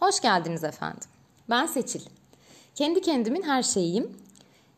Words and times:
Hoş 0.00 0.20
geldiniz 0.20 0.64
efendim. 0.64 1.08
Ben 1.50 1.66
Seçil. 1.66 2.00
Kendi 2.74 3.00
kendimin 3.00 3.42
her 3.42 3.62
şeyiyim. 3.62 4.12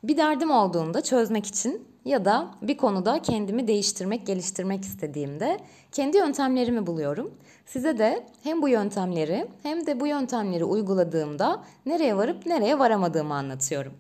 Bir 0.03 0.17
derdim 0.17 0.51
olduğunda 0.51 1.01
çözmek 1.01 1.47
için 1.47 1.87
ya 2.05 2.25
da 2.25 2.51
bir 2.63 2.77
konuda 2.77 3.23
kendimi 3.23 3.69
değiştirmek, 3.69 4.27
geliştirmek 4.27 4.85
istediğimde 4.85 5.59
kendi 5.93 6.17
yöntemlerimi 6.17 6.87
buluyorum. 6.87 7.35
Size 7.67 7.99
de 7.99 8.27
hem 8.43 8.63
bu 8.63 8.69
yöntemleri 8.69 9.49
hem 9.63 9.87
de 9.87 10.01
bu 10.01 10.07
yöntemleri 10.07 10.65
uyguladığımda 10.65 11.65
nereye 11.87 12.17
varıp 12.17 12.47
nereye 12.47 12.79
varamadığımı 12.79 13.35
anlatıyorum. 13.35 13.93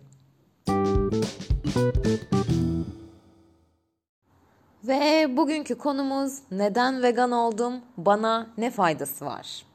Ve 4.84 5.36
bugünkü 5.36 5.78
konumuz 5.78 6.38
neden 6.50 7.02
vegan 7.02 7.32
oldum? 7.32 7.74
Bana 7.96 8.46
ne 8.58 8.70
faydası 8.70 9.24
var? 9.26 9.69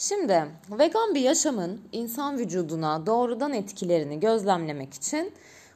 Şimdi 0.00 0.46
vegan 0.70 1.14
bir 1.14 1.20
yaşamın 1.20 1.80
insan 1.92 2.38
vücuduna 2.38 3.06
doğrudan 3.06 3.52
etkilerini 3.52 4.20
gözlemlemek 4.20 4.94
için 4.94 5.32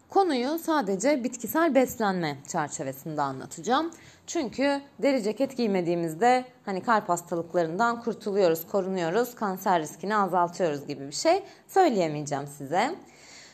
konuyu 0.09 0.59
sadece 0.59 1.25
bitkisel 1.25 1.75
beslenme 1.75 2.37
çerçevesinde 2.49 3.23
anlatacağım. 3.23 3.91
Çünkü 4.27 4.81
deri 5.03 5.23
ceket 5.23 5.57
giymediğimizde 5.57 6.45
hani 6.65 6.83
kalp 6.83 7.09
hastalıklarından 7.09 8.03
kurtuluyoruz, 8.03 8.67
korunuyoruz, 8.67 9.35
kanser 9.35 9.83
riskini 9.83 10.17
azaltıyoruz 10.17 10.87
gibi 10.87 11.07
bir 11.07 11.15
şey 11.15 11.43
söyleyemeyeceğim 11.69 12.47
size. 12.47 12.95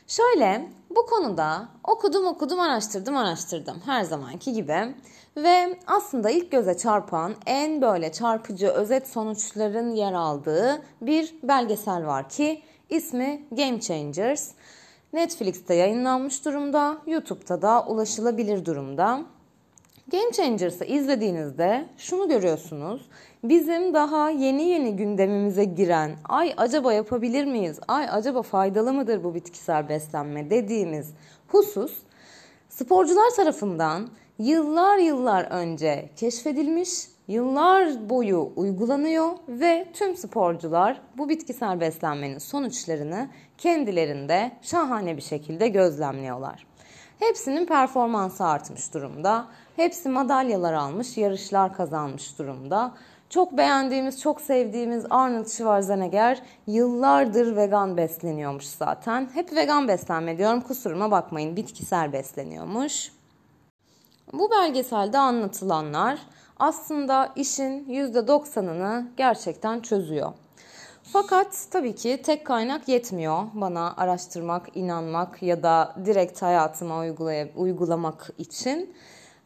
Şöyle 0.06 0.68
bu 0.90 1.06
konuda 1.06 1.68
okudum 1.84 2.26
okudum 2.26 2.60
araştırdım 2.60 3.16
araştırdım 3.16 3.76
her 3.84 4.02
zamanki 4.02 4.52
gibi 4.52 4.94
ve 5.36 5.78
aslında 5.86 6.30
ilk 6.30 6.50
göze 6.52 6.76
çarpan 6.76 7.34
en 7.46 7.82
böyle 7.82 8.12
çarpıcı 8.12 8.68
özet 8.68 9.08
sonuçların 9.08 9.90
yer 9.90 10.12
aldığı 10.12 10.82
bir 11.00 11.34
belgesel 11.42 12.06
var 12.06 12.28
ki 12.28 12.62
ismi 12.90 13.46
Game 13.50 13.80
Changers. 13.80 14.50
Netflix'te 15.12 15.74
yayınlanmış 15.74 16.44
durumda, 16.44 16.98
YouTube'da 17.06 17.62
da 17.62 17.84
ulaşılabilir 17.86 18.64
durumda. 18.64 19.22
Game 20.10 20.32
Changers'ı 20.32 20.84
izlediğinizde 20.84 21.84
şunu 21.96 22.28
görüyorsunuz. 22.28 23.08
Bizim 23.44 23.94
daha 23.94 24.30
yeni 24.30 24.62
yeni 24.62 24.96
gündemimize 24.96 25.64
giren, 25.64 26.16
ay 26.28 26.54
acaba 26.56 26.92
yapabilir 26.92 27.44
miyiz, 27.44 27.80
ay 27.88 28.06
acaba 28.10 28.42
faydalı 28.42 28.92
mıdır 28.92 29.24
bu 29.24 29.34
bitkisel 29.34 29.88
beslenme 29.88 30.50
dediğimiz 30.50 31.14
husus 31.48 31.98
sporcular 32.68 33.30
tarafından 33.36 34.08
yıllar 34.38 34.98
yıllar 34.98 35.44
önce 35.44 36.10
keşfedilmiş, 36.16 36.90
yıllar 37.28 38.10
boyu 38.10 38.52
uygulanıyor 38.56 39.28
ve 39.48 39.86
tüm 39.92 40.16
sporcular 40.16 41.00
bu 41.18 41.28
bitkisel 41.28 41.80
beslenmenin 41.80 42.38
sonuçlarını 42.38 43.28
kendilerinde 43.58 44.52
şahane 44.62 45.16
bir 45.16 45.22
şekilde 45.22 45.68
gözlemliyorlar. 45.68 46.70
Hepsinin 47.20 47.66
performansı 47.66 48.44
artmış 48.44 48.94
durumda. 48.94 49.46
Hepsi 49.80 50.08
madalyalar 50.08 50.72
almış, 50.72 51.16
yarışlar 51.16 51.74
kazanmış 51.74 52.38
durumda. 52.38 52.92
Çok 53.30 53.56
beğendiğimiz, 53.56 54.20
çok 54.20 54.40
sevdiğimiz 54.40 55.04
Arnold 55.10 55.46
Schwarzenegger 55.46 56.42
yıllardır 56.66 57.56
vegan 57.56 57.96
besleniyormuş 57.96 58.64
zaten. 58.64 59.30
Hep 59.34 59.52
vegan 59.52 59.88
beslenme 59.88 60.38
diyorum 60.38 60.60
kusuruma 60.60 61.10
bakmayın 61.10 61.56
bitkisel 61.56 62.12
besleniyormuş. 62.12 63.12
Bu 64.32 64.50
belgeselde 64.50 65.18
anlatılanlar 65.18 66.18
aslında 66.58 67.32
işin 67.36 67.84
%90'ını 67.84 69.06
gerçekten 69.16 69.80
çözüyor. 69.80 70.32
Fakat 71.02 71.66
tabii 71.70 71.94
ki 71.94 72.22
tek 72.22 72.46
kaynak 72.46 72.88
yetmiyor 72.88 73.42
bana 73.54 73.94
araştırmak, 73.96 74.76
inanmak 74.76 75.42
ya 75.42 75.62
da 75.62 75.94
direkt 76.04 76.42
hayatıma 76.42 77.00
uygulamak 77.56 78.30
için. 78.38 78.94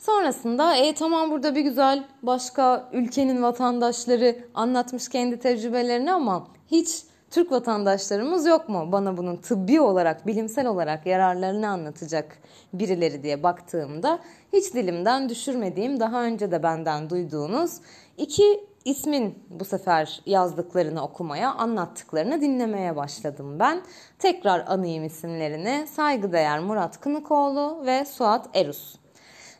Sonrasında 0.06 0.76
e 0.76 0.94
tamam 0.94 1.30
burada 1.30 1.54
bir 1.54 1.60
güzel 1.60 2.04
başka 2.22 2.88
ülkenin 2.92 3.42
vatandaşları 3.42 4.36
anlatmış 4.54 5.08
kendi 5.08 5.38
tecrübelerini 5.38 6.12
ama 6.12 6.48
hiç 6.66 7.02
Türk 7.30 7.52
vatandaşlarımız 7.52 8.46
yok 8.46 8.68
mu 8.68 8.88
bana 8.92 9.16
bunun 9.16 9.36
tıbbi 9.36 9.80
olarak, 9.80 10.26
bilimsel 10.26 10.66
olarak 10.66 11.06
yararlarını 11.06 11.68
anlatacak 11.68 12.38
birileri 12.72 13.22
diye 13.22 13.42
baktığımda 13.42 14.18
hiç 14.52 14.74
dilimden 14.74 15.28
düşürmediğim, 15.28 16.00
daha 16.00 16.22
önce 16.22 16.50
de 16.50 16.62
benden 16.62 17.10
duyduğunuz 17.10 17.80
iki 18.16 18.64
ismin 18.84 19.38
bu 19.50 19.64
sefer 19.64 20.22
yazdıklarını 20.26 21.02
okumaya, 21.04 21.54
anlattıklarını 21.54 22.40
dinlemeye 22.40 22.96
başladım 22.96 23.58
ben. 23.58 23.82
Tekrar 24.18 24.64
anayım 24.66 25.04
isimlerini 25.04 25.86
saygıdeğer 25.86 26.60
Murat 26.60 27.00
Kınıkoğlu 27.00 27.86
ve 27.86 28.04
Suat 28.04 28.48
Erus. 28.54 29.03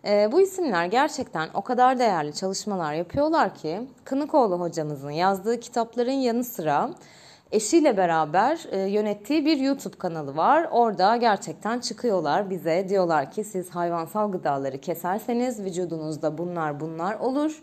E, 0.07 0.33
bu 0.33 0.41
isimler 0.41 0.87
gerçekten 0.87 1.49
o 1.55 1.63
kadar 1.63 1.99
değerli 1.99 2.35
çalışmalar 2.35 2.95
yapıyorlar 2.95 3.55
ki 3.55 3.81
Kınıkoğlu 4.05 4.61
hocamızın 4.61 5.11
yazdığı 5.11 5.61
kitapların 5.61 6.11
yanı 6.11 6.45
sıra 6.45 6.91
eşiyle 7.53 7.97
beraber 7.97 8.67
e, 8.71 8.79
yönettiği 8.79 9.45
bir 9.45 9.57
YouTube 9.57 9.97
kanalı 9.99 10.37
var. 10.37 10.69
Orada 10.71 11.17
gerçekten 11.17 11.79
çıkıyorlar 11.79 12.51
bize 12.51 12.87
diyorlar 12.89 13.31
ki 13.31 13.45
siz 13.45 13.71
hayvansal 13.71 14.33
gıdaları 14.33 14.79
keserseniz 14.79 15.65
vücudunuzda 15.65 16.39
bunlar 16.39 16.81
bunlar 16.81 17.15
olur. 17.15 17.63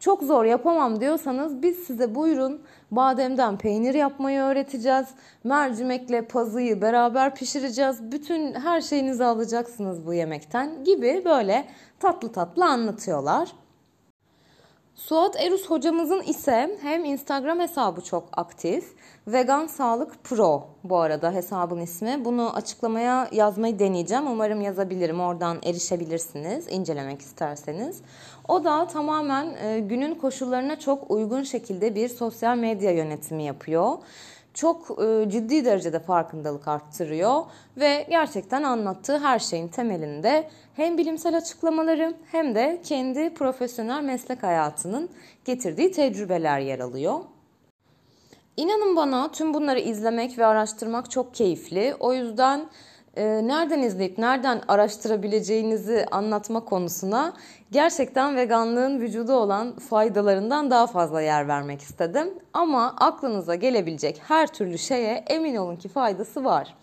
Çok 0.00 0.22
zor 0.22 0.44
yapamam 0.44 1.00
diyorsanız 1.00 1.62
biz 1.62 1.78
size 1.78 2.14
buyurun 2.14 2.62
bademden 2.90 3.58
peynir 3.58 3.94
yapmayı 3.94 4.40
öğreteceğiz. 4.40 5.06
Mercimekle 5.44 6.22
pazıyı 6.22 6.82
beraber 6.82 7.34
pişireceğiz. 7.34 8.12
Bütün 8.12 8.54
her 8.54 8.80
şeyinizi 8.80 9.24
alacaksınız 9.24 10.06
bu 10.06 10.14
yemekten 10.14 10.84
gibi 10.84 11.22
böyle 11.24 11.64
tatlı 12.00 12.32
tatlı 12.32 12.64
anlatıyorlar. 12.64 13.52
Suat 14.98 15.40
Erus 15.40 15.66
hocamızın 15.70 16.22
ise 16.22 16.78
hem 16.82 17.04
Instagram 17.04 17.60
hesabı 17.60 18.00
çok 18.00 18.24
aktif. 18.32 18.94
Vegan 19.26 19.66
Sağlık 19.66 20.24
Pro 20.24 20.66
bu 20.84 20.98
arada 20.98 21.32
hesabın 21.32 21.80
ismi. 21.80 22.24
Bunu 22.24 22.56
açıklamaya 22.56 23.28
yazmayı 23.32 23.78
deneyeceğim. 23.78 24.26
Umarım 24.26 24.60
yazabilirim. 24.60 25.20
Oradan 25.20 25.58
erişebilirsiniz 25.62 26.66
incelemek 26.70 27.20
isterseniz. 27.20 28.00
O 28.48 28.64
da 28.64 28.86
tamamen 28.86 29.54
e, 29.62 29.80
günün 29.80 30.14
koşullarına 30.14 30.78
çok 30.78 31.10
uygun 31.10 31.42
şekilde 31.42 31.94
bir 31.94 32.08
sosyal 32.08 32.56
medya 32.56 32.90
yönetimi 32.90 33.42
yapıyor 33.42 33.98
çok 34.58 35.02
e, 35.02 35.30
ciddi 35.30 35.64
derecede 35.64 36.00
farkındalık 36.00 36.68
arttırıyor 36.68 37.42
ve 37.76 38.06
gerçekten 38.10 38.62
anlattığı 38.62 39.18
her 39.18 39.38
şeyin 39.38 39.68
temelinde 39.68 40.48
hem 40.74 40.98
bilimsel 40.98 41.36
açıklamaları 41.36 42.14
hem 42.32 42.54
de 42.54 42.80
kendi 42.84 43.34
profesyonel 43.34 44.02
meslek 44.02 44.42
hayatının 44.42 45.08
getirdiği 45.44 45.92
tecrübeler 45.92 46.60
yer 46.60 46.78
alıyor. 46.78 47.20
İnanın 48.56 48.96
bana 48.96 49.32
tüm 49.32 49.54
bunları 49.54 49.80
izlemek 49.80 50.38
ve 50.38 50.46
araştırmak 50.46 51.10
çok 51.10 51.34
keyifli. 51.34 51.94
O 52.00 52.12
yüzden 52.12 52.66
e, 53.18 53.48
nereden 53.48 53.82
izleyip 53.82 54.18
nereden 54.18 54.62
araştırabileceğinizi 54.68 56.06
anlatma 56.10 56.64
konusuna 56.64 57.32
gerçekten 57.70 58.36
veganlığın 58.36 59.00
vücuda 59.00 59.34
olan 59.34 59.78
faydalarından 59.78 60.70
daha 60.70 60.86
fazla 60.86 61.22
yer 61.22 61.48
vermek 61.48 61.80
istedim. 61.82 62.34
Ama 62.52 62.94
aklınıza 62.98 63.54
gelebilecek 63.54 64.22
her 64.28 64.46
türlü 64.46 64.78
şeye 64.78 65.24
emin 65.26 65.56
olun 65.56 65.76
ki 65.76 65.88
faydası 65.88 66.44
var. 66.44 66.74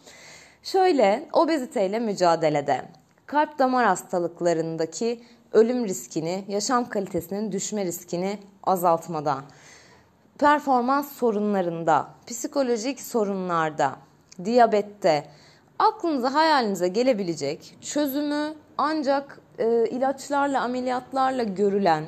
Şöyle 0.64 1.28
obeziteyle 1.34 2.00
mücadelede, 2.00 2.82
kalp 3.26 3.60
damar 3.60 3.86
hastalıklarındaki 3.86 5.24
ölüm 5.54 5.86
riskini, 5.86 6.46
yaşam 6.48 6.90
kalitesinin 6.90 7.52
düşme 7.52 7.86
riskini 7.86 8.40
azaltmada, 8.64 9.38
performans 10.40 11.12
sorunlarında, 11.12 12.08
psikolojik 12.28 13.02
sorunlarda, 13.02 13.96
diyabette, 14.46 15.26
aklınıza 15.80 16.34
hayalinize 16.34 16.88
gelebilecek 16.88 17.78
çözümü 17.82 18.54
ancak 18.78 19.42
e, 19.58 19.90
ilaçlarla 19.90 20.62
ameliyatlarla 20.62 21.44
görülen 21.44 22.06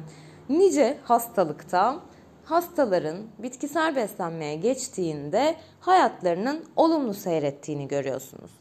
nice 0.49 0.97
hastalıkta 1.03 1.99
hastaların 2.45 3.17
bitkisel 3.39 3.95
beslenmeye 3.95 4.55
geçtiğinde 4.55 5.55
hayatlarının 5.79 6.65
olumlu 6.75 7.13
seyrettiğini 7.13 7.87
görüyorsunuz. 7.87 8.51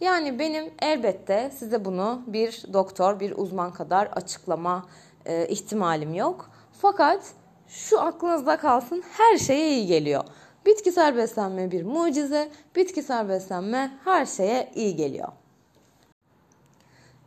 Yani 0.00 0.38
benim 0.38 0.72
elbette 0.82 1.50
size 1.58 1.84
bunu 1.84 2.22
bir 2.26 2.64
doktor, 2.72 3.20
bir 3.20 3.32
uzman 3.36 3.72
kadar 3.72 4.06
açıklama 4.06 4.86
e, 5.26 5.48
ihtimalim 5.48 6.14
yok. 6.14 6.50
Fakat 6.80 7.32
şu 7.68 8.00
aklınızda 8.00 8.56
kalsın 8.56 9.02
her 9.12 9.36
şeye 9.36 9.68
iyi 9.68 9.86
geliyor. 9.86 10.24
Bitkisel 10.66 11.16
beslenme 11.16 11.70
bir 11.70 11.82
mucize, 11.82 12.50
bitkisel 12.76 13.28
beslenme 13.28 13.98
her 14.04 14.26
şeye 14.26 14.72
iyi 14.74 14.96
geliyor. 14.96 15.28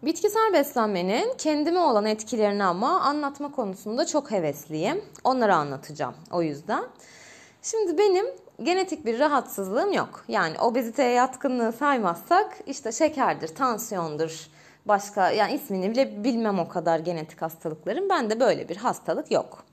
Bitkisel 0.04 0.54
beslenmenin 0.54 1.34
kendime 1.38 1.80
olan 1.80 2.06
etkilerini 2.06 2.64
ama 2.64 3.02
anlatma 3.02 3.52
konusunda 3.52 4.06
çok 4.06 4.32
hevesliyim. 4.32 5.02
Onları 5.24 5.56
anlatacağım 5.56 6.16
o 6.32 6.42
yüzden. 6.42 6.84
Şimdi 7.62 7.98
benim 7.98 8.26
genetik 8.64 9.06
bir 9.06 9.20
rahatsızlığım 9.20 9.92
yok. 9.94 10.24
Yani 10.28 10.60
obeziteye 10.60 11.12
yatkınlığı 11.12 11.72
saymazsak 11.72 12.58
işte 12.68 12.92
şekerdir, 12.92 13.56
tansiyondur, 13.56 14.50
başka 14.90 15.32
yani 15.32 15.54
ismini 15.54 15.92
bile 15.92 16.24
bilmem 16.24 16.60
o 16.60 16.68
kadar 16.68 17.00
genetik 17.00 17.42
hastalıkların. 17.42 18.10
Bende 18.10 18.40
böyle 18.40 18.70
bir 18.70 18.76
hastalık 18.76 19.32
yok. 19.32 19.64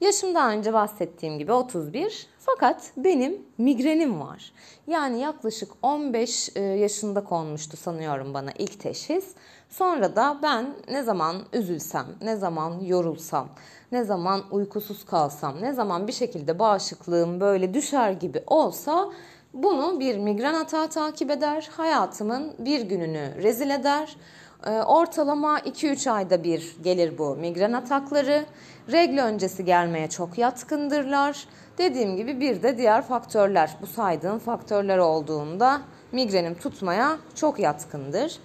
Yaşım 0.00 0.34
daha 0.34 0.50
önce 0.50 0.72
bahsettiğim 0.72 1.38
gibi 1.38 1.52
31 1.52 2.26
fakat 2.38 2.90
benim 2.96 3.42
migrenim 3.58 4.20
var. 4.20 4.52
Yani 4.86 5.20
yaklaşık 5.20 5.72
15 5.82 6.50
e, 6.56 6.60
yaşında 6.60 7.24
konmuştu 7.24 7.76
sanıyorum 7.76 8.34
bana 8.34 8.50
ilk 8.58 8.80
teşhis. 8.80 9.24
Sonra 9.70 10.16
da 10.16 10.38
ben 10.42 10.74
ne 10.90 11.02
zaman 11.02 11.36
üzülsem, 11.52 12.06
ne 12.22 12.36
zaman 12.36 12.80
yorulsam, 12.80 13.48
ne 13.92 14.04
zaman 14.04 14.42
uykusuz 14.50 15.04
kalsam, 15.06 15.62
ne 15.62 15.72
zaman 15.72 16.06
bir 16.06 16.12
şekilde 16.12 16.58
bağışıklığım 16.58 17.40
böyle 17.40 17.74
düşer 17.74 18.10
gibi 18.10 18.42
olsa 18.46 19.10
bunu 19.54 20.00
bir 20.00 20.18
migren 20.18 20.54
atağı 20.54 20.88
takip 20.88 21.30
eder. 21.30 21.68
Hayatımın 21.76 22.52
bir 22.58 22.80
gününü 22.80 23.42
rezil 23.42 23.70
eder. 23.70 24.16
E, 24.66 24.70
ortalama 24.70 25.58
2-3 25.58 26.10
ayda 26.10 26.44
bir 26.44 26.76
gelir 26.82 27.18
bu 27.18 27.36
migren 27.36 27.72
atakları. 27.72 28.44
Regl 28.92 29.18
öncesi 29.18 29.64
gelmeye 29.64 30.10
çok 30.10 30.38
yatkındırlar. 30.38 31.46
Dediğim 31.78 32.16
gibi 32.16 32.40
bir 32.40 32.62
de 32.62 32.78
diğer 32.78 33.02
faktörler. 33.02 33.76
Bu 33.82 33.86
saydığım 33.86 34.38
faktörler 34.38 34.98
olduğunda 34.98 35.80
migrenim 36.12 36.54
tutmaya 36.54 37.18
çok 37.34 37.58
yatkındır. 37.58 38.38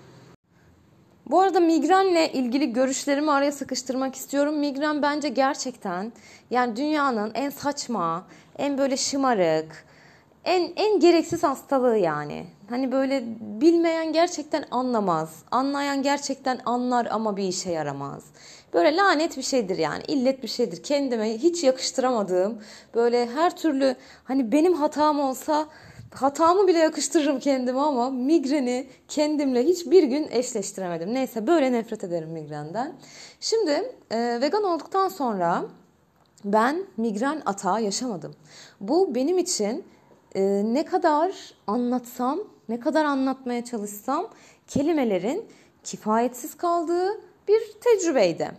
Bu 1.30 1.42
arada 1.42 1.60
migrenle 1.60 2.31
ilgili 2.31 2.74
görüşlerimi 2.74 3.31
araya 3.31 3.51
sıkıştırmak 3.51 4.16
istiyorum. 4.16 4.60
Migren 4.60 5.01
bence 5.01 5.30
gerçekten 5.30 6.13
yani 6.51 6.75
dünyanın 6.75 7.31
en 7.33 7.50
saçma, 7.50 8.25
en 8.57 8.77
böyle 8.77 8.98
şımarık, 8.98 9.86
en 10.45 10.74
en 10.75 11.00
gereksiz 11.00 11.44
hastalığı 11.44 11.97
yani. 11.97 12.45
Hani 12.69 12.91
böyle 12.91 13.24
bilmeyen 13.39 14.13
gerçekten 14.13 14.65
anlamaz. 14.71 15.36
Anlayan 15.51 16.01
gerçekten 16.03 16.59
anlar 16.65 17.07
ama 17.12 17.38
bir 17.38 17.44
işe 17.44 17.71
yaramaz. 17.71 18.24
Böyle 18.74 18.95
lanet 18.95 19.38
bir 19.38 19.41
şeydir 19.41 19.77
yani. 19.77 20.03
illet 20.07 20.44
bir 20.44 20.47
şeydir. 20.47 20.83
Kendime 20.83 21.38
hiç 21.38 21.63
yakıştıramadığım 21.63 22.62
böyle 22.95 23.30
her 23.30 23.57
türlü 23.57 23.95
hani 24.24 24.51
benim 24.51 24.74
hatam 24.74 25.19
olsa 25.19 25.68
hatamı 26.13 26.68
bile 26.68 26.77
yakıştırırım 26.77 27.39
kendime 27.39 27.80
ama 27.80 28.09
migreni 28.09 28.88
kendimle 29.07 29.63
hiçbir 29.63 30.03
gün 30.03 30.27
eşleştiremedim. 30.31 31.13
Neyse 31.13 31.47
böyle 31.47 31.71
nefret 31.71 32.03
ederim 32.03 32.30
migrenden. 32.30 32.94
Şimdi 33.39 33.95
e, 34.12 34.42
vegan 34.42 34.63
olduktan 34.63 35.07
sonra 35.07 35.65
ben 36.45 36.85
migren 36.97 37.42
atağı 37.45 37.81
yaşamadım. 37.81 38.35
Bu 38.81 39.15
benim 39.15 39.38
için 39.38 39.85
e, 40.36 40.42
ne 40.66 40.86
kadar 40.86 41.54
anlatsam, 41.68 42.40
ne 42.70 42.80
kadar 42.80 43.06
anlatmaya 43.06 43.66
çalışsam 43.66 44.28
kelimelerin 44.68 45.46
kifayetsiz 45.84 46.58
kaldığı 46.58 47.22
bir 47.48 47.62
tecrübeydi. 47.81 48.52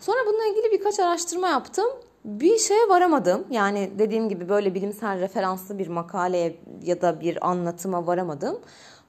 Sonra 0.00 0.18
bununla 0.26 0.44
ilgili 0.44 0.72
birkaç 0.72 1.00
araştırma 1.00 1.48
yaptım. 1.48 1.86
Bir 2.24 2.58
şeye 2.58 2.88
varamadım. 2.88 3.44
Yani 3.50 3.90
dediğim 3.98 4.28
gibi 4.28 4.48
böyle 4.48 4.74
bilimsel 4.74 5.20
referanslı 5.20 5.78
bir 5.78 5.88
makaleye 5.88 6.56
ya 6.82 7.02
da 7.02 7.20
bir 7.20 7.48
anlatıma 7.50 8.06
varamadım. 8.06 8.60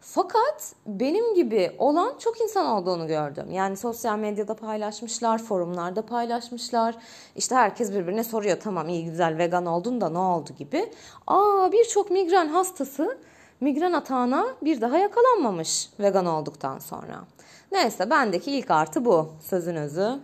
Fakat 0.07 0.74
benim 0.86 1.34
gibi 1.34 1.75
olan 1.78 2.13
çok 2.19 2.42
insan 2.42 2.66
olduğunu 2.66 3.07
gördüm. 3.07 3.52
Yani 3.52 3.78
sosyal 3.78 4.18
medyada 4.19 4.56
paylaşmışlar, 4.56 5.38
forumlarda 5.38 6.02
paylaşmışlar. 6.02 6.96
İşte 7.36 7.56
herkes 7.56 7.92
birbirine 7.92 8.24
soruyor 8.24 8.57
tamam 8.60 8.90
iyi 8.90 9.06
güzel 9.06 9.38
vegan 9.38 9.66
oldun 9.66 10.02
da 10.02 10.10
ne 10.10 10.18
oldu 10.18 10.50
gibi. 10.57 10.92
Aa 11.28 11.72
birçok 11.72 12.12
migren 12.12 12.48
hastası 12.48 13.18
migren 13.62 13.94
atağına 13.94 14.48
bir 14.62 14.81
daha 14.81 14.98
yakalanmamış 14.98 15.90
vegan 16.00 16.25
olduktan 16.25 16.80
sonra. 16.80 17.24
Neyse 17.72 18.10
bendeki 18.10 18.52
ilk 18.52 18.72
artı 18.72 19.06
bu 19.06 19.30
sözün 19.42 19.75
özü. 19.75 20.19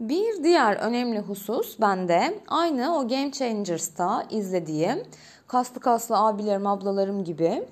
Bir 0.00 0.44
diğer 0.44 0.76
önemli 0.76 1.20
husus 1.20 1.80
bende 1.80 2.40
aynı 2.48 2.98
o 2.98 3.08
Game 3.08 3.32
Changers'ta 3.32 4.26
izlediğim 4.30 5.02
kaslı 5.46 5.80
kaslı 5.80 6.18
abilerim 6.18 6.66
ablalarım 6.66 7.24
gibi 7.24 7.64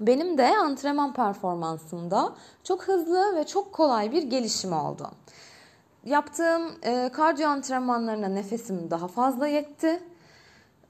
benim 0.00 0.38
de 0.38 0.56
antrenman 0.58 1.12
performansımda 1.12 2.32
çok 2.64 2.82
hızlı 2.82 3.36
ve 3.36 3.46
çok 3.46 3.72
kolay 3.72 4.12
bir 4.12 4.22
gelişim 4.22 4.72
oldu. 4.72 5.10
Yaptığım 6.04 6.72
e, 6.82 7.10
kardiyo 7.12 7.48
antrenmanlarına 7.48 8.28
nefesim 8.28 8.90
daha 8.90 9.08
fazla 9.08 9.48
yetti. 9.48 10.02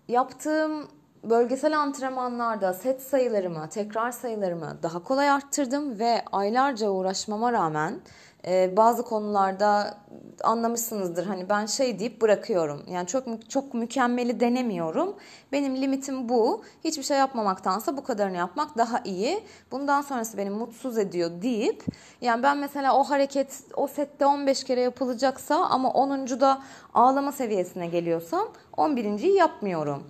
Yaptığım 0.08 0.88
bölgesel 1.24 1.78
antrenmanlarda 1.78 2.74
set 2.74 3.02
sayılarımı, 3.02 3.68
tekrar 3.68 4.10
sayılarımı 4.10 4.78
daha 4.82 5.02
kolay 5.02 5.30
arttırdım 5.30 5.98
ve 5.98 6.24
aylarca 6.32 6.90
uğraşmama 6.90 7.52
rağmen 7.52 8.00
e, 8.46 8.76
bazı 8.76 9.02
konularda 9.02 9.98
anlamışsınızdır 10.44 11.26
hani 11.26 11.48
ben 11.48 11.66
şey 11.66 11.98
deyip 11.98 12.20
bırakıyorum. 12.20 12.82
Yani 12.90 13.06
çok 13.06 13.50
çok 13.50 13.74
mükemmeli 13.74 14.40
denemiyorum. 14.40 15.16
Benim 15.52 15.76
limitim 15.82 16.28
bu. 16.28 16.62
Hiçbir 16.84 17.02
şey 17.02 17.18
yapmamaktansa 17.18 17.96
bu 17.96 18.04
kadarını 18.04 18.36
yapmak 18.36 18.78
daha 18.78 19.00
iyi. 19.04 19.44
Bundan 19.70 20.02
sonrası 20.02 20.38
beni 20.38 20.50
mutsuz 20.50 20.98
ediyor 20.98 21.30
deyip 21.42 21.84
yani 22.20 22.42
ben 22.42 22.58
mesela 22.58 22.96
o 22.96 23.04
hareket 23.04 23.62
o 23.74 23.86
sette 23.86 24.26
15 24.26 24.64
kere 24.64 24.80
yapılacaksa 24.80 25.56
ama 25.56 25.88
10.da 25.88 26.62
ağlama 26.94 27.32
seviyesine 27.32 27.86
geliyorsam 27.86 28.48
11.yi 28.76 29.34
yapmıyorum. 29.34 30.02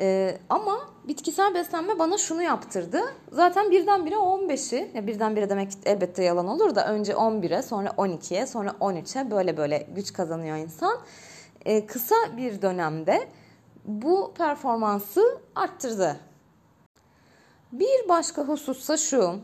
Ee, 0.00 0.38
ama 0.48 0.80
bitkisel 1.08 1.54
beslenme 1.54 1.98
bana 1.98 2.18
şunu 2.18 2.42
yaptırdı. 2.42 3.00
Zaten 3.32 3.70
birdenbire 3.70 4.14
15'i, 4.14 4.90
ya 4.94 5.06
birdenbire 5.06 5.50
demek 5.50 5.72
elbette 5.84 6.24
yalan 6.24 6.48
olur 6.48 6.74
da 6.74 6.86
önce 6.86 7.12
11'e, 7.12 7.62
sonra 7.62 7.88
12'ye, 7.88 8.46
sonra 8.46 8.70
13'e 8.70 9.30
böyle 9.30 9.56
böyle 9.56 9.86
güç 9.94 10.12
kazanıyor 10.12 10.56
insan. 10.56 10.98
Ee, 11.64 11.86
kısa 11.86 12.14
bir 12.36 12.62
dönemde 12.62 13.28
bu 13.84 14.34
performansı 14.38 15.40
arttırdı. 15.54 16.16
Bir 17.72 18.08
başka 18.08 18.42
husussa 18.42 18.96
şu, 18.96 19.34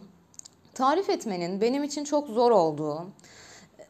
tarif 0.74 1.10
etmenin 1.10 1.60
benim 1.60 1.84
için 1.84 2.04
çok 2.04 2.28
zor 2.28 2.50
olduğu 2.50 3.06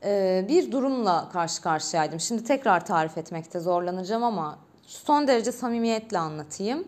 e, 0.05 0.45
bir 0.49 0.73
durumla 0.73 1.29
karşı 1.33 1.63
karşıyaydım. 1.63 2.21
Şimdi 2.21 2.45
tekrar 2.45 2.87
tarif 2.87 3.19
etmekte 3.19 3.61
zorlanacağım 3.61 4.25
ama 4.25 4.59
son 4.87 5.27
derece 5.29 5.53
samimiyetle 5.53 6.19
anlatayım. 6.19 6.85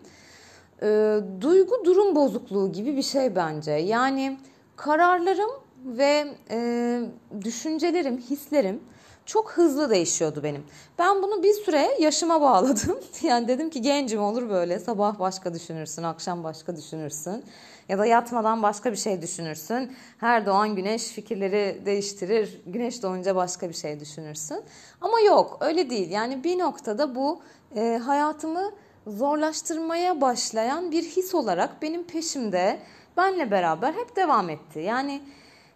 E, 0.81 1.19
duygu 1.41 1.85
durum 1.85 2.15
bozukluğu 2.15 2.71
gibi 2.71 2.97
bir 2.97 3.03
şey 3.03 3.35
bence. 3.35 3.71
Yani 3.71 4.37
kararlarım 4.75 5.51
ve 5.85 6.27
e, 6.49 7.01
düşüncelerim, 7.43 8.17
hislerim 8.17 8.79
çok 9.27 9.51
hızlı 9.51 9.89
değişiyordu 9.89 10.43
benim. 10.43 10.63
Ben 10.99 11.23
bunu 11.23 11.43
bir 11.43 11.53
süre 11.53 11.89
yaşıma 11.99 12.41
bağladım. 12.41 12.99
Yani 13.21 13.47
dedim 13.47 13.69
ki 13.69 13.81
gencim 13.81 14.21
olur 14.21 14.49
böyle. 14.49 14.79
Sabah 14.79 15.19
başka 15.19 15.53
düşünürsün, 15.53 16.03
akşam 16.03 16.43
başka 16.43 16.75
düşünürsün. 16.75 17.43
Ya 17.89 17.97
da 17.97 18.05
yatmadan 18.05 18.63
başka 18.63 18.91
bir 18.91 18.97
şey 18.97 19.21
düşünürsün. 19.21 19.95
Her 20.17 20.45
doğan 20.45 20.75
güneş 20.75 21.03
fikirleri 21.03 21.81
değiştirir. 21.85 22.61
Güneş 22.65 23.03
doğunca 23.03 23.35
başka 23.35 23.69
bir 23.69 23.73
şey 23.73 23.99
düşünürsün. 23.99 24.63
Ama 25.01 25.19
yok 25.19 25.57
öyle 25.61 25.89
değil. 25.89 26.11
Yani 26.11 26.43
bir 26.43 26.59
noktada 26.59 27.15
bu 27.15 27.41
e, 27.75 28.01
hayatımı 28.05 28.71
zorlaştırmaya 29.07 30.21
başlayan 30.21 30.91
bir 30.91 31.03
his 31.03 31.35
olarak 31.35 31.81
benim 31.81 32.03
peşimde 32.03 32.79
benle 33.17 33.51
beraber 33.51 33.93
hep 33.93 34.15
devam 34.15 34.49
etti. 34.49 34.79
Yani 34.79 35.21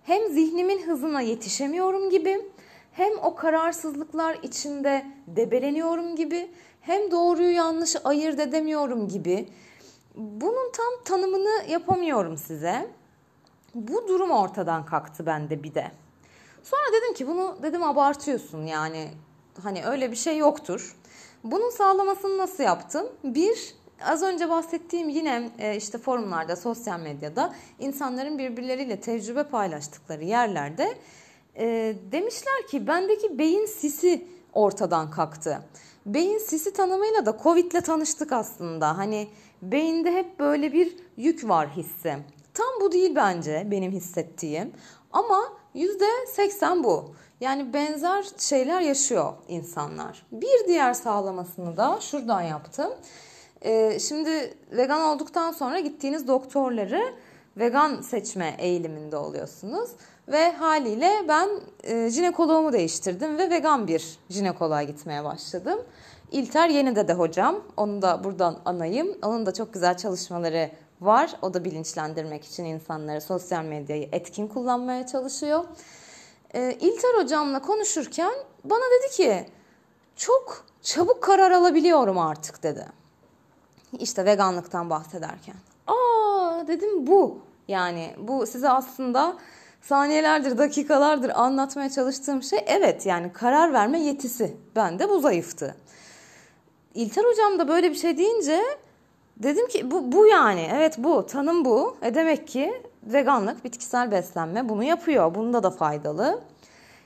hem 0.03 0.27
zihnimin 0.33 0.87
hızına 0.87 1.21
yetişemiyorum 1.21 2.09
gibi 2.09 2.41
hem 2.91 3.11
o 3.23 3.35
kararsızlıklar 3.35 4.37
içinde 4.43 5.05
debeleniyorum 5.27 6.15
gibi 6.15 6.51
hem 6.81 7.11
doğruyu 7.11 7.55
yanlışı 7.55 7.99
ayırt 8.03 8.39
edemiyorum 8.39 9.07
gibi 9.07 9.49
bunun 10.15 10.71
tam 10.71 11.03
tanımını 11.05 11.63
yapamıyorum 11.69 12.37
size. 12.37 12.91
Bu 13.75 14.07
durum 14.07 14.31
ortadan 14.31 14.85
kalktı 14.85 15.25
bende 15.25 15.63
bir 15.63 15.73
de. 15.73 15.91
Sonra 16.63 16.81
dedim 16.93 17.13
ki 17.13 17.27
bunu 17.27 17.57
dedim 17.63 17.83
abartıyorsun 17.83 18.65
yani 18.65 19.09
hani 19.63 19.85
öyle 19.85 20.11
bir 20.11 20.15
şey 20.15 20.37
yoktur. 20.37 20.95
Bunun 21.43 21.69
sağlamasını 21.69 22.37
nasıl 22.37 22.63
yaptım? 22.63 23.07
Bir, 23.23 23.75
az 24.05 24.23
önce 24.23 24.49
bahsettiğim 24.49 25.09
yine 25.09 25.51
e, 25.59 25.75
işte 25.75 25.97
forumlarda, 25.97 26.55
sosyal 26.55 26.99
medyada 26.99 27.53
insanların 27.79 28.37
birbirleriyle 28.37 28.99
tecrübe 28.99 29.43
paylaştıkları 29.43 30.23
yerlerde 30.23 30.97
e, 31.57 31.95
demişler 32.11 32.67
ki 32.69 32.87
bendeki 32.87 33.39
beyin 33.39 33.65
sisi 33.65 34.27
ortadan 34.53 35.11
kalktı. 35.11 35.61
Beyin 36.05 36.37
sisi 36.37 36.73
tanımıyla 36.73 37.25
da 37.25 37.37
Covid'le 37.43 37.81
tanıştık 37.83 38.31
aslında. 38.31 38.97
Hani 38.97 39.27
beyinde 39.61 40.11
hep 40.11 40.39
böyle 40.39 40.73
bir 40.73 40.95
yük 41.17 41.49
var 41.49 41.69
hissi. 41.69 42.17
Tam 42.53 42.81
bu 42.81 42.91
değil 42.91 43.15
bence 43.15 43.67
benim 43.71 43.91
hissettiğim. 43.91 44.73
Ama 45.11 45.53
%80 45.75 46.83
bu. 46.83 47.15
Yani 47.41 47.73
benzer 47.73 48.25
şeyler 48.37 48.81
yaşıyor 48.81 49.33
insanlar. 49.47 50.25
Bir 50.31 50.67
diğer 50.67 50.93
sağlamasını 50.93 51.77
da 51.77 51.97
şuradan 52.01 52.41
yaptım. 52.41 52.93
Ee, 53.61 53.99
şimdi 53.99 54.57
vegan 54.71 55.01
olduktan 55.01 55.51
sonra 55.51 55.79
gittiğiniz 55.79 56.27
doktorları 56.27 57.13
vegan 57.57 58.01
seçme 58.01 58.55
eğiliminde 58.59 59.17
oluyorsunuz. 59.17 59.89
Ve 60.27 60.51
haliyle 60.51 61.25
ben 61.27 61.49
e, 61.83 62.09
jinekoloğumu 62.09 62.73
değiştirdim 62.73 63.37
ve 63.37 63.49
vegan 63.49 63.87
bir 63.87 64.17
jinekoloğa 64.29 64.83
gitmeye 64.83 65.23
başladım. 65.23 65.79
İlter 66.31 66.69
Yenide 66.69 67.07
de 67.07 67.13
hocam. 67.13 67.55
Onu 67.77 68.01
da 68.01 68.23
buradan 68.23 68.59
anayım. 68.65 69.17
Onun 69.23 69.45
da 69.45 69.53
çok 69.53 69.73
güzel 69.73 69.97
çalışmaları 69.97 70.71
var. 71.01 71.31
O 71.41 71.53
da 71.53 71.65
bilinçlendirmek 71.65 72.45
için 72.45 72.65
insanları 72.65 73.21
sosyal 73.21 73.63
medyayı 73.63 74.09
etkin 74.11 74.47
kullanmaya 74.47 75.07
çalışıyor. 75.07 75.63
E, 76.53 76.77
İlter 76.79 77.23
hocamla 77.23 77.61
konuşurken 77.61 78.33
bana 78.63 78.83
dedi 78.99 79.15
ki 79.15 79.45
çok 80.15 80.65
çabuk 80.81 81.23
karar 81.23 81.51
alabiliyorum 81.51 82.17
artık 82.17 82.63
dedi. 82.63 82.85
İşte 83.99 84.25
veganlıktan 84.25 84.89
bahsederken. 84.89 85.55
Aa 85.87 86.67
dedim 86.67 87.07
bu. 87.07 87.39
Yani 87.67 88.15
bu 88.17 88.47
size 88.47 88.69
aslında 88.69 89.37
saniyelerdir, 89.81 90.57
dakikalardır 90.57 91.29
anlatmaya 91.29 91.89
çalıştığım 91.89 92.43
şey 92.43 92.59
evet 92.67 93.05
yani 93.05 93.33
karar 93.33 93.73
verme 93.73 93.99
yetisi. 93.99 94.57
Bende 94.75 95.09
bu 95.09 95.19
zayıftı. 95.19 95.75
İlter 96.95 97.23
hocam 97.23 97.59
da 97.59 97.67
böyle 97.67 97.89
bir 97.89 97.95
şey 97.95 98.17
deyince 98.17 98.61
dedim 99.37 99.67
ki 99.67 99.91
bu, 99.91 100.11
bu 100.11 100.27
yani 100.27 100.69
evet 100.73 100.95
bu 100.97 101.25
tanım 101.25 101.65
bu. 101.65 101.97
E 102.01 102.15
demek 102.15 102.47
ki 102.47 102.83
veganlık, 103.03 103.63
bitkisel 103.63 104.11
beslenme 104.11 104.69
bunu 104.69 104.83
yapıyor. 104.83 105.35
Bunda 105.35 105.63
da 105.63 105.69
faydalı. 105.69 106.41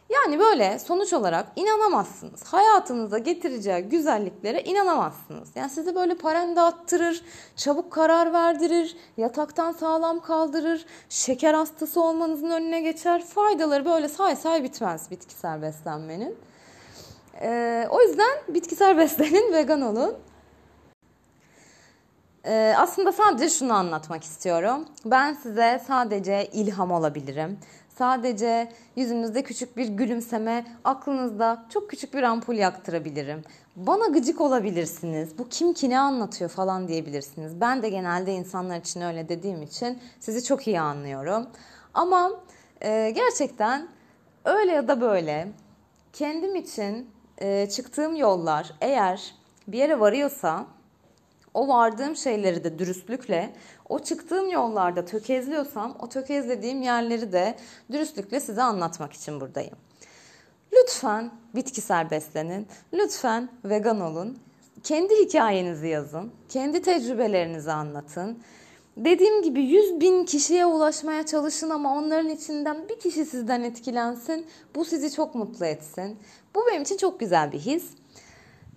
Yani 0.10 0.40
böyle 0.40 0.80
sonuç 0.80 1.14
olarak 1.14 1.48
inanamazsınız. 1.56 2.44
Hayatınıza 2.44 3.18
getireceği 3.18 3.82
güzelliklere 3.82 4.62
inanamazsınız. 4.62 5.50
Yani 5.56 5.70
sizi 5.70 5.96
böyle 5.96 6.16
parende 6.16 6.62
attırır, 6.62 7.24
çabuk 7.56 7.92
karar 7.92 8.34
verdirir, 8.34 8.98
yataktan 9.18 9.72
sağlam 9.72 10.20
kaldırır, 10.20 10.86
şeker 11.10 11.54
hastası 11.54 12.02
olmanızın 12.02 12.50
önüne 12.50 12.82
geçer. 12.82 13.26
Faydaları 13.26 13.86
böyle 13.86 14.08
say 14.08 14.36
say 14.36 14.64
bitmez 14.64 15.12
bitkisel 15.12 15.62
beslenmenin. 15.62 16.36
Ee, 17.42 17.88
o 17.90 18.02
yüzden 18.02 18.38
bitkisel 18.48 18.98
beslenin, 18.98 19.54
vegan 19.54 19.82
olun. 19.82 20.16
Ee, 22.46 22.74
aslında 22.78 23.12
sadece 23.12 23.50
şunu 23.50 23.74
anlatmak 23.74 24.24
istiyorum. 24.24 24.86
Ben 25.06 25.34
size 25.34 25.82
sadece 25.88 26.50
ilham 26.54 26.92
olabilirim. 26.92 27.60
Sadece 27.98 28.72
yüzünüzde 28.96 29.44
küçük 29.44 29.78
bir 29.78 29.88
gülümseme, 29.88 30.66
aklınızda 30.84 31.66
çok 31.70 31.90
küçük 31.90 32.14
bir 32.14 32.24
ampul 32.24 32.56
yaktırabilirim. 32.56 33.42
Bana 33.76 34.08
gıcık 34.08 34.42
olabilirsiniz. 34.42 35.38
Bu 35.38 35.50
kim 35.50 35.74
ki 35.74 35.90
ne 35.90 36.00
anlatıyor 36.00 36.50
falan 36.50 36.88
diyebilirsiniz. 36.88 37.62
Ben 37.62 37.84
de 37.84 37.90
genelde 37.90 38.34
insanlar 38.34 38.80
için 38.80 39.02
öyle 39.02 39.30
dediğim 39.30 39.62
için 39.62 40.00
sizi 40.20 40.44
çok 40.44 40.68
iyi 40.68 40.80
anlıyorum. 40.80 41.48
Ama 41.94 42.32
e, 42.82 43.12
gerçekten 43.16 43.88
öyle 44.46 44.72
ya 44.72 44.88
da 44.88 45.02
böyle 45.02 45.48
kendim 46.14 46.56
için 46.56 47.10
e, 47.38 47.70
çıktığım 47.70 48.16
yollar 48.16 48.74
eğer 48.82 49.34
bir 49.68 49.78
yere 49.78 50.00
varıyorsa 50.00 50.66
o 51.56 51.68
vardığım 51.68 52.16
şeyleri 52.16 52.64
de 52.64 52.80
dürüstlükle, 52.80 53.54
o 53.90 54.00
çıktığım 54.00 54.50
yollarda 54.50 55.06
tökezliyorsam 55.06 55.96
o 56.00 56.10
tökezlediğim 56.10 56.82
yerleri 56.82 57.32
de 57.32 57.56
dürüstlükle 57.92 58.40
size 58.40 58.62
anlatmak 58.62 59.14
için 59.14 59.42
buradayım. 59.42 59.78
Lütfen 60.74 61.32
bitkisel 61.56 62.12
beslenin, 62.12 62.68
lütfen 62.94 63.50
vegan 63.66 64.02
olun, 64.02 64.38
kendi 64.84 65.16
hikayenizi 65.16 65.88
yazın, 65.88 66.32
kendi 66.50 66.82
tecrübelerinizi 66.82 67.72
anlatın. 67.72 68.40
Dediğim 68.98 69.42
gibi 69.42 69.62
100 69.62 70.00
bin 70.00 70.26
kişiye 70.26 70.66
ulaşmaya 70.66 71.26
çalışın 71.26 71.70
ama 71.70 71.98
onların 71.98 72.30
içinden 72.30 72.90
bir 72.90 73.00
kişi 73.00 73.26
sizden 73.26 73.62
etkilensin. 73.62 74.46
Bu 74.76 74.86
sizi 74.86 75.12
çok 75.12 75.36
mutlu 75.36 75.66
etsin. 75.66 76.18
Bu 76.56 76.64
benim 76.72 76.82
için 76.82 76.98
çok 76.98 77.20
güzel 77.20 77.52
bir 77.52 77.60
his. 77.60 77.86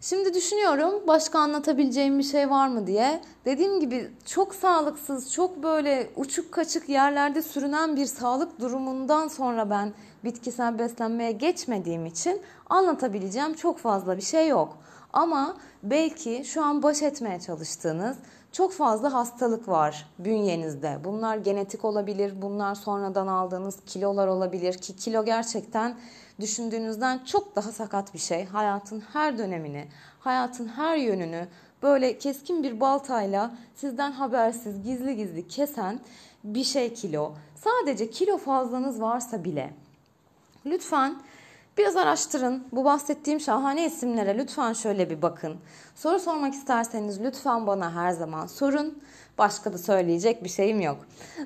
Şimdi 0.00 0.34
düşünüyorum 0.34 0.94
başka 1.06 1.38
anlatabileceğim 1.38 2.18
bir 2.18 2.24
şey 2.24 2.50
var 2.50 2.68
mı 2.68 2.86
diye. 2.86 3.20
Dediğim 3.44 3.80
gibi 3.80 4.10
çok 4.26 4.54
sağlıksız, 4.54 5.32
çok 5.32 5.62
böyle 5.62 6.10
uçuk 6.16 6.52
kaçık 6.52 6.88
yerlerde 6.88 7.42
sürünen 7.42 7.96
bir 7.96 8.06
sağlık 8.06 8.60
durumundan 8.60 9.28
sonra 9.28 9.70
ben 9.70 9.92
bitkisel 10.24 10.78
beslenmeye 10.78 11.32
geçmediğim 11.32 12.06
için 12.06 12.40
anlatabileceğim 12.70 13.54
çok 13.54 13.78
fazla 13.78 14.16
bir 14.16 14.22
şey 14.22 14.48
yok. 14.48 14.78
Ama 15.18 15.56
belki 15.82 16.42
şu 16.44 16.64
an 16.64 16.82
baş 16.82 17.02
etmeye 17.02 17.40
çalıştığınız 17.40 18.16
çok 18.52 18.72
fazla 18.72 19.12
hastalık 19.12 19.68
var 19.68 20.06
bünyenizde. 20.18 20.98
Bunlar 21.04 21.36
genetik 21.36 21.84
olabilir, 21.84 22.42
bunlar 22.42 22.74
sonradan 22.74 23.26
aldığınız 23.26 23.76
kilolar 23.86 24.26
olabilir 24.26 24.74
ki 24.74 24.96
kilo 24.96 25.24
gerçekten 25.24 25.96
düşündüğünüzden 26.40 27.24
çok 27.24 27.56
daha 27.56 27.72
sakat 27.72 28.14
bir 28.14 28.18
şey. 28.18 28.44
Hayatın 28.44 29.00
her 29.12 29.38
dönemini, 29.38 29.88
hayatın 30.20 30.68
her 30.68 30.96
yönünü 30.96 31.48
böyle 31.82 32.18
keskin 32.18 32.62
bir 32.62 32.80
baltayla 32.80 33.50
sizden 33.74 34.12
habersiz 34.12 34.82
gizli 34.82 35.16
gizli 35.16 35.48
kesen 35.48 36.00
bir 36.44 36.64
şey 36.64 36.94
kilo. 36.94 37.32
Sadece 37.54 38.10
kilo 38.10 38.38
fazlanız 38.38 39.00
varsa 39.00 39.44
bile 39.44 39.74
lütfen 40.66 41.22
Biraz 41.78 41.96
araştırın. 41.96 42.64
Bu 42.72 42.84
bahsettiğim 42.84 43.40
şahane 43.40 43.86
isimlere 43.86 44.38
lütfen 44.38 44.72
şöyle 44.72 45.10
bir 45.10 45.22
bakın. 45.22 45.56
Soru 45.94 46.18
sormak 46.18 46.54
isterseniz 46.54 47.20
lütfen 47.22 47.66
bana 47.66 47.94
her 47.94 48.10
zaman 48.10 48.46
sorun. 48.46 49.02
Başka 49.38 49.72
da 49.72 49.78
söyleyecek 49.78 50.44
bir 50.44 50.48
şeyim 50.48 50.80
yok. 50.80 50.96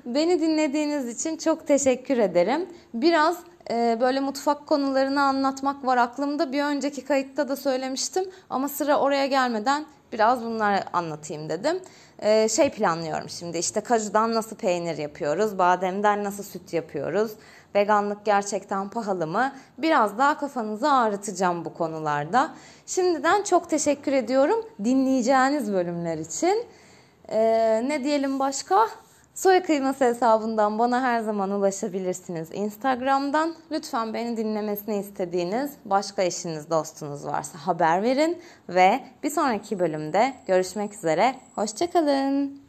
Beni 0.05 0.41
dinlediğiniz 0.41 1.09
için 1.09 1.37
çok 1.37 1.67
teşekkür 1.67 2.19
ederim. 2.19 2.69
Biraz 2.95 3.37
e, 3.71 3.99
böyle 4.01 4.21
mutfak 4.21 4.67
konularını 4.67 5.23
anlatmak 5.23 5.87
var 5.87 5.97
aklımda. 5.97 6.53
Bir 6.53 6.63
önceki 6.63 7.05
kayıtta 7.05 7.49
da 7.49 7.57
söylemiştim 7.57 8.25
ama 8.51 8.69
sıra 8.69 9.01
oraya 9.01 9.27
gelmeden 9.27 9.85
biraz 10.13 10.45
bunları 10.45 10.97
anlatayım 10.97 11.49
dedim. 11.49 11.81
E, 12.19 12.49
şey 12.49 12.71
planlıyorum 12.71 13.29
şimdi 13.29 13.59
işte 13.59 13.81
kajudan 13.81 14.35
nasıl 14.35 14.57
peynir 14.57 14.99
yapıyoruz, 14.99 15.59
bademden 15.59 16.25
nasıl 16.25 16.43
süt 16.43 16.73
yapıyoruz, 16.73 17.33
veganlık 17.75 18.25
gerçekten 18.25 18.89
pahalı 18.89 19.27
mı? 19.27 19.53
Biraz 19.79 20.19
daha 20.19 20.39
kafanızı 20.39 20.93
ağrıtacağım 20.93 21.65
bu 21.65 21.75
konularda. 21.75 22.51
Şimdiden 22.87 23.43
çok 23.43 23.71
teşekkür 23.71 24.13
ediyorum 24.13 24.65
dinleyeceğiniz 24.85 25.73
bölümler 25.73 26.19
için. 26.19 26.67
Ee, 27.29 27.83
ne 27.89 28.05
diyelim 28.05 28.39
başka? 28.39 28.89
Soya 29.35 29.63
kıyması 29.63 30.05
hesabından 30.05 30.79
bana 30.79 31.03
her 31.03 31.21
zaman 31.21 31.51
ulaşabilirsiniz. 31.51 32.49
Instagram'dan 32.53 33.55
lütfen 33.71 34.15
beni 34.15 34.37
dinlemesini 34.37 34.99
istediğiniz 34.99 35.73
başka 35.85 36.23
eşiniz, 36.23 36.71
dostunuz 36.71 37.27
varsa 37.27 37.59
haber 37.59 38.03
verin 38.03 38.39
ve 38.69 39.01
bir 39.23 39.31
sonraki 39.31 39.79
bölümde 39.79 40.35
görüşmek 40.47 40.95
üzere. 40.95 41.35
Hoşçakalın. 41.55 42.62